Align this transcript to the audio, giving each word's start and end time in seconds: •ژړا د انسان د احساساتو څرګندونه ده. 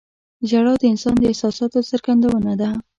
•ژړا 0.49 0.73
د 0.79 0.83
انسان 0.93 1.15
د 1.19 1.23
احساساتو 1.31 1.79
څرګندونه 1.89 2.51
ده. 2.61 2.69